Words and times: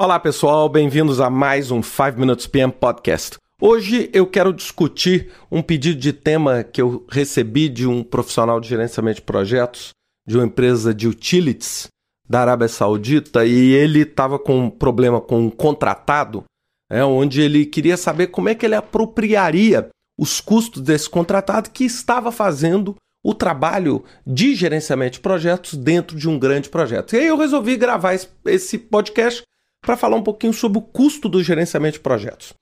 Olá 0.00 0.20
pessoal, 0.20 0.68
bem-vindos 0.68 1.20
a 1.20 1.28
mais 1.28 1.72
um 1.72 1.82
5 1.82 2.20
Minutes 2.20 2.46
PM 2.46 2.72
Podcast. 2.72 3.36
Hoje 3.60 4.08
eu 4.12 4.28
quero 4.28 4.52
discutir 4.52 5.32
um 5.50 5.60
pedido 5.60 5.98
de 5.98 6.12
tema 6.12 6.62
que 6.62 6.80
eu 6.80 7.04
recebi 7.10 7.68
de 7.68 7.84
um 7.84 8.04
profissional 8.04 8.60
de 8.60 8.68
gerenciamento 8.68 9.16
de 9.16 9.22
projetos 9.22 9.90
de 10.24 10.36
uma 10.36 10.46
empresa 10.46 10.94
de 10.94 11.08
utilities 11.08 11.88
da 12.28 12.42
Arábia 12.42 12.68
Saudita 12.68 13.44
e 13.44 13.72
ele 13.72 14.02
estava 14.02 14.38
com 14.38 14.66
um 14.66 14.70
problema 14.70 15.20
com 15.20 15.40
um 15.40 15.50
contratado, 15.50 16.44
é, 16.88 17.02
onde 17.04 17.42
ele 17.42 17.66
queria 17.66 17.96
saber 17.96 18.28
como 18.28 18.48
é 18.48 18.54
que 18.54 18.64
ele 18.64 18.76
apropriaria 18.76 19.88
os 20.16 20.40
custos 20.40 20.80
desse 20.80 21.10
contratado 21.10 21.70
que 21.70 21.84
estava 21.84 22.30
fazendo 22.30 22.94
o 23.26 23.34
trabalho 23.34 24.04
de 24.24 24.54
gerenciamento 24.54 25.14
de 25.14 25.20
projetos 25.20 25.74
dentro 25.74 26.16
de 26.16 26.28
um 26.28 26.38
grande 26.38 26.68
projeto. 26.68 27.14
E 27.14 27.18
aí 27.18 27.26
eu 27.26 27.36
resolvi 27.36 27.76
gravar 27.76 28.16
esse 28.44 28.78
podcast 28.78 29.42
para 29.80 29.96
falar 29.96 30.16
um 30.16 30.22
pouquinho 30.22 30.52
sobre 30.52 30.78
o 30.78 30.82
custo 30.82 31.28
do 31.28 31.42
gerenciamento 31.42 31.94
de 31.94 32.00
projetos. 32.00 32.54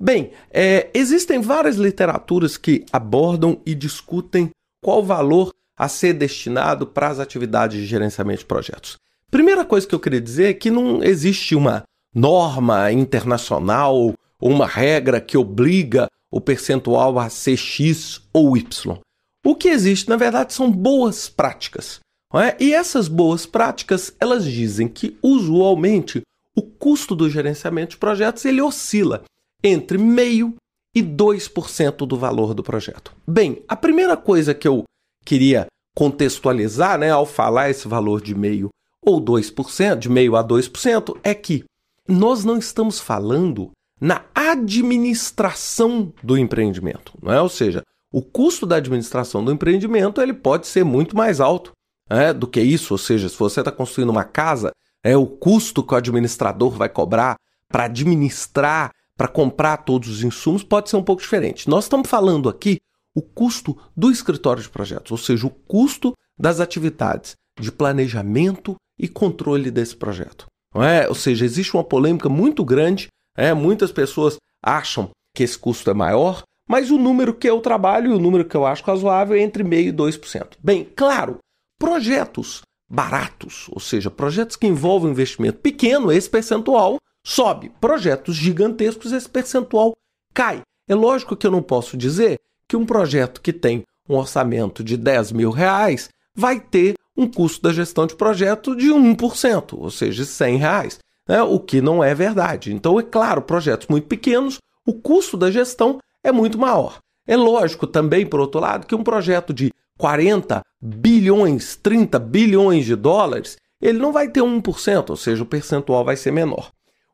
Bem, 0.00 0.30
é, 0.50 0.90
existem 0.94 1.40
várias 1.40 1.76
literaturas 1.76 2.56
que 2.56 2.84
abordam 2.92 3.60
e 3.66 3.74
discutem 3.74 4.50
qual 4.80 5.02
valor 5.02 5.52
a 5.76 5.88
ser 5.88 6.12
destinado 6.12 6.86
para 6.86 7.08
as 7.08 7.18
atividades 7.18 7.80
de 7.80 7.86
gerenciamento 7.86 8.40
de 8.40 8.46
projetos. 8.46 8.96
Primeira 9.30 9.64
coisa 9.64 9.86
que 9.86 9.94
eu 9.94 10.00
queria 10.00 10.20
dizer 10.20 10.50
é 10.50 10.54
que 10.54 10.70
não 10.70 11.02
existe 11.02 11.54
uma 11.54 11.82
norma 12.14 12.90
internacional 12.92 13.94
ou 13.96 14.14
uma 14.40 14.66
regra 14.66 15.20
que 15.20 15.36
obriga 15.36 16.08
o 16.30 16.40
percentual 16.40 17.18
a 17.18 17.28
ser 17.28 17.56
X 17.56 18.20
ou 18.32 18.56
Y. 18.56 18.98
O 19.44 19.54
que 19.54 19.68
existe, 19.68 20.08
na 20.08 20.16
verdade, 20.16 20.52
são 20.52 20.70
boas 20.70 21.28
práticas. 21.28 22.00
É? 22.34 22.62
E 22.62 22.74
essas 22.74 23.08
boas 23.08 23.46
práticas, 23.46 24.14
elas 24.20 24.44
dizem 24.44 24.86
que, 24.86 25.16
usualmente, 25.22 26.22
o 26.58 26.62
custo 26.62 27.14
do 27.14 27.30
gerenciamento 27.30 27.90
de 27.90 27.98
projetos 27.98 28.44
ele 28.44 28.60
oscila 28.60 29.22
entre 29.62 29.96
meio 29.96 30.56
e 30.92 31.00
2% 31.00 32.04
do 32.04 32.16
valor 32.16 32.52
do 32.52 32.64
projeto. 32.64 33.14
Bem, 33.24 33.62
a 33.68 33.76
primeira 33.76 34.16
coisa 34.16 34.52
que 34.52 34.66
eu 34.66 34.82
queria 35.24 35.68
contextualizar, 35.94 36.98
né, 36.98 37.12
ao 37.12 37.24
falar 37.24 37.70
esse 37.70 37.86
valor 37.86 38.20
de 38.20 38.34
meio 38.34 38.70
ou 39.00 39.20
2%, 39.20 39.98
de 39.98 40.08
meio 40.08 40.34
a 40.34 40.42
2%, 40.42 41.16
é 41.22 41.32
que 41.32 41.64
nós 42.08 42.44
não 42.44 42.58
estamos 42.58 42.98
falando 42.98 43.70
na 44.00 44.24
administração 44.34 46.12
do 46.20 46.36
empreendimento, 46.36 47.12
não 47.22 47.32
é? 47.32 47.40
Ou 47.40 47.48
seja, 47.48 47.82
o 48.12 48.20
custo 48.20 48.66
da 48.66 48.76
administração 48.76 49.44
do 49.44 49.52
empreendimento 49.52 50.20
ele 50.20 50.34
pode 50.34 50.66
ser 50.66 50.84
muito 50.84 51.16
mais 51.16 51.40
alto 51.40 51.70
é, 52.10 52.32
do 52.32 52.48
que 52.48 52.60
isso. 52.60 52.94
Ou 52.94 52.98
seja, 52.98 53.28
se 53.28 53.38
você 53.38 53.60
está 53.60 53.70
construindo 53.70 54.10
uma 54.10 54.24
casa, 54.24 54.72
é 55.04 55.16
o 55.16 55.26
custo 55.26 55.82
que 55.82 55.94
o 55.94 55.96
administrador 55.96 56.70
vai 56.70 56.88
cobrar 56.88 57.36
para 57.68 57.84
administrar, 57.84 58.90
para 59.16 59.28
comprar 59.28 59.78
todos 59.78 60.08
os 60.08 60.22
insumos, 60.22 60.62
pode 60.62 60.88
ser 60.88 60.96
um 60.96 61.02
pouco 61.02 61.22
diferente. 61.22 61.68
Nós 61.68 61.84
estamos 61.84 62.08
falando 62.08 62.48
aqui 62.48 62.78
o 63.14 63.22
custo 63.22 63.76
do 63.96 64.10
escritório 64.10 64.62
de 64.62 64.68
projetos, 64.68 65.10
ou 65.10 65.18
seja, 65.18 65.46
o 65.46 65.50
custo 65.50 66.14
das 66.38 66.60
atividades 66.60 67.36
de 67.58 67.72
planejamento 67.72 68.76
e 68.98 69.08
controle 69.08 69.70
desse 69.70 69.96
projeto. 69.96 70.46
É? 70.74 71.08
Ou 71.08 71.14
seja, 71.14 71.44
existe 71.44 71.74
uma 71.74 71.82
polêmica 71.82 72.28
muito 72.28 72.64
grande, 72.64 73.08
é? 73.36 73.52
muitas 73.52 73.90
pessoas 73.90 74.36
acham 74.62 75.10
que 75.34 75.42
esse 75.42 75.58
custo 75.58 75.90
é 75.90 75.94
maior, 75.94 76.42
mas 76.68 76.90
o 76.90 76.98
número 76.98 77.34
que 77.34 77.48
eu 77.48 77.60
trabalho 77.60 78.12
e 78.12 78.14
o 78.14 78.20
número 78.20 78.44
que 78.44 78.56
eu 78.56 78.66
acho 78.66 78.84
razoável 78.84 79.36
é 79.36 79.40
entre 79.40 79.64
0,5% 79.64 79.88
e 79.88 79.92
2%. 79.92 80.46
Bem, 80.62 80.84
claro, 80.84 81.38
projetos 81.78 82.62
baratos, 82.88 83.66
ou 83.70 83.80
seja, 83.80 84.10
projetos 84.10 84.56
que 84.56 84.66
envolvem 84.66 85.10
investimento 85.10 85.58
pequeno, 85.58 86.10
esse 86.10 86.28
percentual 86.28 86.98
sobe. 87.22 87.70
Projetos 87.80 88.34
gigantescos, 88.34 89.12
esse 89.12 89.28
percentual 89.28 89.94
cai. 90.32 90.62
É 90.88 90.94
lógico 90.94 91.36
que 91.36 91.46
eu 91.46 91.50
não 91.50 91.62
posso 91.62 91.96
dizer 91.96 92.40
que 92.66 92.76
um 92.76 92.86
projeto 92.86 93.42
que 93.42 93.52
tem 93.52 93.84
um 94.08 94.16
orçamento 94.16 94.82
de 94.82 94.96
10 94.96 95.32
mil 95.32 95.50
reais 95.50 96.08
vai 96.34 96.58
ter 96.58 96.94
um 97.16 97.26
custo 97.26 97.62
da 97.62 97.72
gestão 97.72 98.06
de 98.06 98.14
projeto 98.14 98.74
de 98.74 98.86
1%, 98.86 99.76
ou 99.76 99.90
seja, 99.90 100.24
100 100.24 100.56
reais, 100.56 100.98
né? 101.28 101.42
o 101.42 101.58
que 101.58 101.80
não 101.80 102.02
é 102.02 102.14
verdade. 102.14 102.72
Então, 102.72 102.98
é 102.98 103.02
claro, 103.02 103.42
projetos 103.42 103.88
muito 103.88 104.06
pequenos, 104.06 104.58
o 104.86 104.94
custo 104.94 105.36
da 105.36 105.50
gestão 105.50 105.98
é 106.22 106.32
muito 106.32 106.56
maior. 106.56 106.98
É 107.26 107.36
lógico 107.36 107.86
também, 107.86 108.24
por 108.24 108.40
outro 108.40 108.60
lado, 108.60 108.86
que 108.86 108.94
um 108.94 109.02
projeto 109.02 109.52
de 109.52 109.70
40 109.98 110.62
bilhões, 110.80 111.76
30 111.76 112.18
bilhões 112.18 112.86
de 112.86 112.96
dólares, 112.96 113.56
ele 113.82 113.98
não 113.98 114.12
vai 114.12 114.30
ter 114.30 114.40
1%, 114.40 115.10
ou 115.10 115.16
seja, 115.16 115.42
o 115.42 115.46
percentual 115.46 116.04
vai 116.04 116.16
ser 116.16 116.30
menor. 116.30 116.70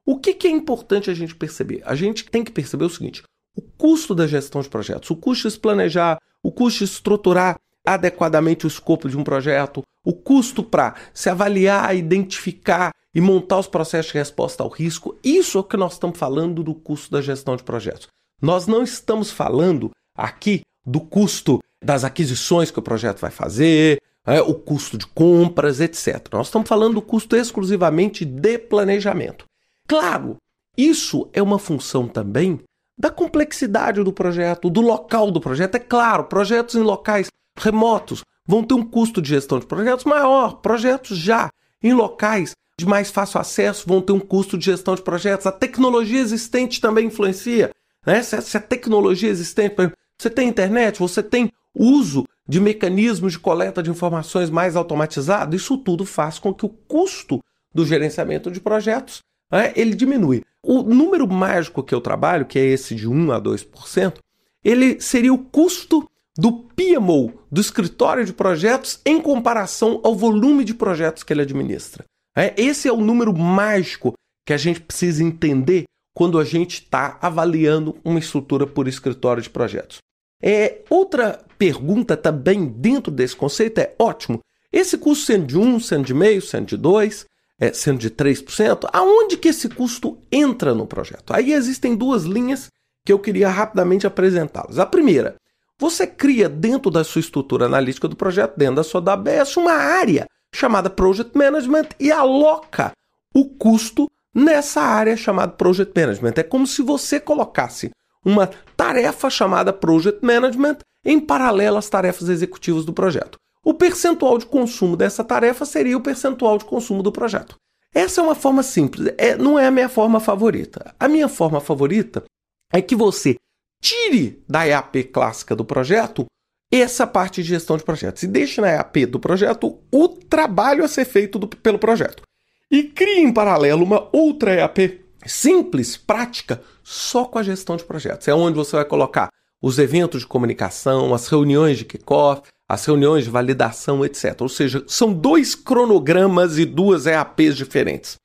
O 0.07 0.19
que, 0.19 0.35
que 0.35 0.47
é 0.47 0.51
importante 0.51 1.11
a 1.11 1.15
gente 1.15 1.35
perceber? 1.35 1.83
A 1.85 1.95
gente 1.95 2.25
tem 2.27 2.45
que 2.45 2.53
perceber 2.53 2.85
o 2.85 2.91
seguinte: 2.91 3.23
o 3.57 3.63
custo 3.63 4.15
da 4.15 4.27
gestão 4.27 4.61
de 4.61 4.69
projetos, 4.69 5.11
o 5.11 5.17
custo 5.17 5.49
de 5.49 5.55
se 5.55 5.61
planejar, 5.61 6.19
o 6.43 6.53
custo 6.53 6.81
de 6.81 6.85
estruturar 6.85 7.57
adequadamente 7.87 8.67
o 8.67 8.69
escopo 8.69 9.09
de 9.09 9.17
um 9.17 9.25
projeto, 9.25 9.83
o 10.05 10.13
custo 10.13 10.63
para 10.63 10.95
se 11.13 11.29
avaliar, 11.29 11.97
identificar 11.97 12.93
e 13.15 13.21
montar 13.21 13.59
os 13.59 13.67
processos 13.67 14.13
de 14.13 14.19
resposta 14.19 14.63
ao 14.63 14.69
risco, 14.69 15.17
isso 15.23 15.59
é 15.59 15.61
o 15.61 15.65
que 15.65 15.77
nós 15.77 15.95
estamos 15.95 16.19
falando 16.19 16.63
do 16.63 16.75
custo 16.75 17.11
da 17.11 17.23
gestão 17.23 17.57
de 17.57 17.63
projetos. 17.63 18.09
Nós 18.43 18.67
não 18.67 18.83
estamos 18.83 19.31
falando 19.31 19.91
aqui 20.17 20.63
do 20.85 21.01
custo 21.01 21.61
das 21.85 22.03
aquisições 22.03 22.71
que 22.71 22.79
o 22.79 22.83
projeto 22.83 23.21
vai 23.21 23.31
fazer, 23.31 24.01
é, 24.27 24.41
o 24.41 24.55
custo 24.55 24.97
de 24.97 25.07
compras, 25.07 25.81
etc. 25.81 26.27
Nós 26.33 26.47
estamos 26.47 26.69
falando 26.69 26.95
do 26.95 27.03
custo 27.03 27.37
exclusivamente 27.37 28.25
de 28.25 28.59
planejamento. 28.59 29.45
Claro, 29.87 30.37
isso 30.77 31.29
é 31.33 31.43
uma 31.43 31.59
função 31.59 32.09
também 32.09 32.61
da 32.99 33.11
complexidade 33.11 34.03
do 34.03 34.13
projeto, 34.13 34.71
do 34.71 34.81
local 34.81 35.31
do 35.31 35.41
projeto. 35.41 35.75
É 35.75 35.79
claro, 35.79 36.25
projetos 36.25 36.75
em 36.75 36.83
locais 36.83 37.29
remotos 37.57 38.25
vão 38.47 38.65
ter 38.65 38.75
um 38.75 38.85
custo 38.85 39.21
de 39.21 39.29
gestão 39.29 39.59
de 39.59 39.67
projetos 39.67 40.05
maior. 40.05 40.61
Projetos 40.61 41.19
já 41.19 41.51
em 41.83 41.93
locais 41.93 42.53
de 42.79 42.87
mais 42.87 43.11
fácil 43.11 43.41
acesso 43.41 43.87
vão 43.87 44.01
ter 44.01 44.13
um 44.13 44.21
custo 44.21 44.57
de 44.57 44.65
gestão 44.65 44.95
de 44.95 45.03
projetos. 45.03 45.47
A 45.47 45.53
tecnologia 45.53 46.21
existente 46.21 46.81
também 46.81 47.07
influencia. 47.07 47.71
Né? 48.07 48.23
Se, 48.23 48.57
a 48.57 48.61
tecnologia 48.61 49.31
existente, 49.31 49.75
você 50.19 50.31
tem 50.31 50.49
internet, 50.49 50.99
você 50.99 51.23
tem 51.23 51.53
uso 51.75 52.25
de 52.47 52.61
mecanismos 52.61 53.33
de 53.33 53.39
coleta 53.39 53.83
de 53.83 53.91
informações 53.91 54.51
mais 54.51 54.77
automatizado, 54.77 55.57
isso 55.57 55.79
tudo 55.79 56.05
faz 56.05 56.39
com 56.39 56.53
que 56.53 56.67
o 56.67 56.69
custo 56.69 57.41
do 57.73 57.85
gerenciamento 57.85 58.51
de 58.51 58.61
projetos 58.61 59.21
né, 59.51 59.73
ele 59.75 59.95
diminui. 59.95 60.43
O 60.63 60.83
número 60.83 61.27
mágico 61.27 61.83
que 61.83 61.95
eu 61.95 62.01
trabalho, 62.01 62.47
que 62.47 62.59
é 62.59 62.65
esse 62.65 62.95
de 62.95 63.09
1 63.09 63.33
a 63.33 63.41
2%, 63.41 64.15
ele 64.63 65.01
seria 65.01 65.33
o 65.33 65.39
custo 65.39 66.09
do 66.37 66.53
PMO, 66.53 67.33
do 67.51 67.61
escritório 67.61 68.25
de 68.25 68.33
projetos, 68.33 69.01
em 69.05 69.21
comparação 69.21 70.01
ao 70.03 70.15
volume 70.15 70.65
de 70.65 70.75
projetos 70.75 71.23
que 71.23 71.33
ele 71.33 71.43
administra. 71.43 72.05
É, 72.37 72.53
esse 72.57 72.89
é 72.89 72.93
o 72.93 73.01
número 73.01 73.37
mágico 73.37 74.15
que 74.45 74.53
a 74.53 74.57
gente 74.57 74.81
precisa 74.81 75.23
entender 75.23 75.85
quando 76.13 76.39
a 76.39 76.45
gente 76.45 76.83
está 76.83 77.19
avaliando 77.21 77.97
uma 78.05 78.19
estrutura 78.19 78.67
por 78.67 78.89
escritório 78.89 79.43
de 79.43 79.51
projetos. 79.51 79.99
É, 80.47 80.83
outra 80.91 81.43
pergunta 81.57 82.19
também 82.19 82.67
dentro 82.67 83.11
desse 83.11 83.35
conceito 83.35 83.79
é: 83.79 83.95
ótimo, 83.99 84.41
esse 84.71 84.99
custo 84.99 85.25
sendo 85.25 85.47
de 85.47 85.57
1, 85.57 85.81
sendo 85.81 86.05
de 86.05 86.13
meio, 86.13 86.43
sendo 86.43 86.67
de 86.67 86.77
2, 86.77 87.25
é, 87.59 87.73
sendo 87.73 87.99
de 87.99 88.11
3%, 88.11 88.89
aonde 88.93 89.39
que 89.39 89.49
esse 89.49 89.71
custo 89.71 90.19
entra 90.31 90.75
no 90.75 90.87
projeto? 90.87 91.33
Aí 91.33 91.55
existem 91.55 91.97
duas 91.97 92.25
linhas 92.25 92.69
que 93.07 93.13
eu 93.13 93.19
queria 93.19 93.49
rapidamente 93.49 94.07
apresentá-las. 94.07 94.79
A 94.79 94.85
primeira, 94.85 95.37
você 95.79 96.07
cria 96.07 96.49
dentro 96.49 96.91
da 96.91 97.05
sua 97.05 97.21
estrutura 97.21 97.65
analítica 97.65 98.07
do 98.07 98.17
projeto, 98.17 98.57
dentro 98.57 98.77
da 98.77 98.85
sua 98.85 99.01
DBS, 99.01 99.57
uma 99.57 99.73
área 99.73 100.27
chamada 100.55 100.91
Project 100.91 101.37
Management 101.37 101.89
e 101.99 102.13
aloca 102.13 102.93
o 103.35 103.47
custo 103.47 104.11
nessa 104.35 104.83
área 104.83 105.17
chamada 105.17 105.53
Project 105.53 105.99
Management. 105.99 106.35
É 106.37 106.43
como 106.43 106.67
se 106.67 106.83
você 106.83 107.19
colocasse 107.19 107.91
uma 108.25 108.51
tarefa 108.85 109.31
chamada 109.31 109.73
Project 109.73 110.23
Management 110.23 110.77
em 111.03 111.19
paralelo 111.19 111.79
às 111.79 111.89
tarefas 111.89 112.29
executivas 112.29 112.85
do 112.85 112.93
projeto. 112.93 113.39
O 113.65 113.73
percentual 113.73 114.37
de 114.37 114.45
consumo 114.45 114.95
dessa 114.95 115.25
tarefa 115.25 115.65
seria 115.65 115.97
o 115.97 116.03
percentual 116.03 116.59
de 116.59 116.67
consumo 116.67 117.03
do 117.03 117.11
projeto. 117.11 117.57
Essa 117.95 118.21
é 118.21 118.25
uma 118.25 118.35
forma 118.35 118.63
simples, 118.63 119.15
é, 119.17 119.37
não 119.37 119.59
é 119.59 119.67
a 119.67 119.71
minha 119.71 119.89
forma 119.89 120.21
favorita. 120.21 120.95
A 121.01 121.09
minha 121.09 121.29
forma 121.29 121.63
favorita 121.63 122.25
é 122.71 122.83
que 122.83 122.95
você 122.95 123.37
tire 123.81 124.43
da 124.47 124.67
EAP 124.67 125.05
clássica 125.05 125.57
do 125.57 125.65
projeto 125.65 126.27
essa 126.71 127.07
parte 127.07 127.43
de 127.43 127.49
gestão 127.49 127.79
de 127.79 127.85
projetos 127.85 128.23
e 128.23 128.27
deixe 128.27 128.61
na 128.61 128.69
EAP 128.69 129.07
do 129.07 129.19
projeto 129.19 129.79
o 129.91 130.09
trabalho 130.09 130.85
a 130.85 130.89
ser 130.89 131.07
feito 131.07 131.39
do, 131.39 131.47
pelo 131.47 131.79
projeto. 131.79 132.23
E 132.71 132.83
crie 132.83 133.21
em 133.21 133.33
paralelo 133.33 133.83
uma 133.83 134.11
outra 134.13 134.55
EAP 134.55 135.04
simples, 135.27 135.97
prática, 135.97 136.63
só 136.83 137.25
com 137.25 137.39
a 137.39 137.43
gestão 137.43 137.77
de 137.77 137.85
projetos. 137.85 138.29
É 138.29 138.35
onde 138.35 138.57
você 138.57 138.77
vai 138.77 138.85
colocar 138.85 139.29
os 139.63 139.79
eventos 139.79 140.23
de 140.23 140.27
comunicação, 140.27 141.15
as 141.15 141.27
reuniões 141.29 141.79
de 141.79 141.85
kickoff, 141.85 142.43
as 142.69 142.85
reuniões 142.85 143.25
de 143.25 143.31
validação, 143.31 144.05
etc. 144.05 144.41
Ou 144.41 144.49
seja, 144.49 144.85
são 144.87 145.13
dois 145.13 145.55
cronogramas 145.55 146.59
e 146.59 146.65
duas 146.65 147.07
EAPs 147.07 147.57
diferentes. 147.57 148.17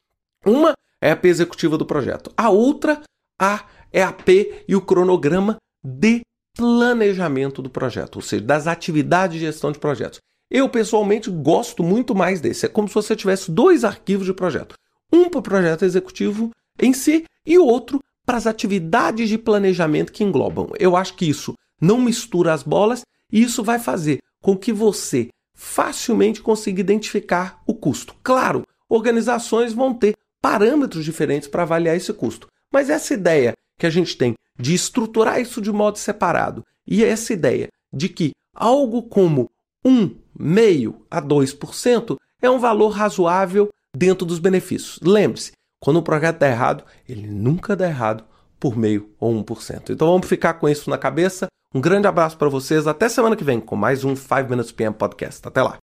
Uma 0.45 0.73
é 1.01 1.11
a 1.11 1.13
AP 1.13 1.25
executiva 1.25 1.77
do 1.77 1.85
projeto. 1.85 2.31
A 2.35 2.49
outra 2.49 3.01
a, 3.39 3.65
é 3.91 4.03
a 4.03 4.11
P 4.11 4.63
e 4.67 4.75
o 4.75 4.81
cronograma 4.81 5.57
de 5.83 6.21
planejamento 6.55 7.61
do 7.61 7.69
projeto, 7.69 8.17
ou 8.17 8.21
seja, 8.21 8.43
das 8.43 8.67
atividades 8.67 9.39
de 9.39 9.45
gestão 9.45 9.71
de 9.71 9.79
projetos. 9.79 10.19
Eu, 10.51 10.67
pessoalmente, 10.67 11.29
gosto 11.29 11.83
muito 11.83 12.13
mais 12.15 12.41
desse. 12.41 12.65
É 12.65 12.69
como 12.69 12.87
se 12.87 12.95
você 12.95 13.15
tivesse 13.15 13.51
dois 13.51 13.83
arquivos 13.83 14.25
de 14.25 14.33
projeto. 14.33 14.75
Um 15.13 15.29
para 15.29 15.39
o 15.39 15.43
projeto 15.43 15.85
executivo 15.85 16.51
em 16.81 16.93
si 16.93 17.25
e 17.45 17.57
outro 17.57 17.99
para 18.25 18.37
as 18.37 18.47
atividades 18.47 19.27
de 19.27 19.37
planejamento 19.37 20.11
que 20.11 20.23
englobam. 20.23 20.69
Eu 20.77 20.95
acho 20.95 21.15
que 21.15 21.25
isso 21.25 21.53
não 21.81 21.99
mistura 21.99 22.53
as 22.53 22.63
bolas 22.63 23.01
e 23.31 23.41
isso 23.41 23.63
vai 23.63 23.79
fazer 23.79 24.19
com 24.41 24.55
que 24.55 24.71
você 24.71 25.29
facilmente 25.55 26.41
consiga 26.41 26.79
identificar 26.79 27.61
o 27.67 27.73
custo. 27.73 28.15
Claro, 28.23 28.63
organizações 28.87 29.73
vão 29.73 29.93
ter 29.93 30.15
parâmetros 30.41 31.03
diferentes 31.03 31.47
para 31.47 31.63
avaliar 31.63 31.97
esse 31.97 32.13
custo, 32.13 32.47
mas 32.71 32.89
essa 32.89 33.13
ideia 33.13 33.53
que 33.77 33.85
a 33.85 33.89
gente 33.89 34.17
tem 34.17 34.33
de 34.57 34.73
estruturar 34.73 35.39
isso 35.39 35.61
de 35.61 35.71
modo 35.71 35.97
separado 35.97 36.63
e 36.87 37.03
essa 37.03 37.33
ideia 37.33 37.67
de 37.91 38.09
que 38.09 38.31
algo 38.53 39.03
como 39.03 39.49
1,5% 39.85 40.95
a 41.09 41.21
2% 41.21 42.15
é 42.41 42.49
um 42.49 42.59
valor 42.59 42.89
razoável 42.89 43.69
dentro 43.95 44.25
dos 44.25 44.39
benefícios. 44.39 44.99
Lembre-se, 45.01 45.51
quando 45.79 45.97
o 45.97 46.03
projeto 46.03 46.39
dá 46.39 46.47
errado, 46.47 46.83
ele 47.07 47.27
nunca 47.27 47.75
dá 47.75 47.87
errado 47.87 48.23
por 48.59 48.75
meio 48.75 49.09
ou 49.19 49.33
1%. 49.43 49.89
Então 49.89 50.07
vamos 50.07 50.27
ficar 50.27 50.55
com 50.55 50.67
isso 50.67 50.89
na 50.89 50.97
cabeça. 50.97 51.47
Um 51.73 51.79
grande 51.79 52.07
abraço 52.07 52.37
para 52.37 52.49
vocês. 52.49 52.87
Até 52.87 53.07
semana 53.07 53.35
que 53.35 53.43
vem 53.43 53.59
com 53.59 53.75
mais 53.75 54.03
um 54.03 54.15
5 54.15 54.49
Minutes 54.49 54.71
PM 54.71 54.95
Podcast. 54.95 55.47
Até 55.47 55.61
lá. 55.61 55.77